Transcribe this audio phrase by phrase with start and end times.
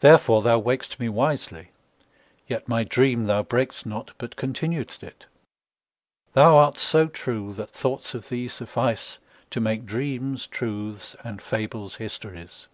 [0.00, 1.70] Therefore thou waked'st me wisely;
[2.50, 8.48] yetMy dream thou brak'st not, but continued'st it:Thou art so true that thoughts of thee
[8.48, 12.66] sufficeTo make dreams truths and fables histories.